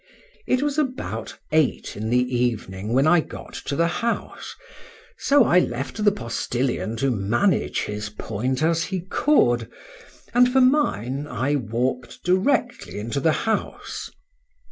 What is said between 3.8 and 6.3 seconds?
house—so I left the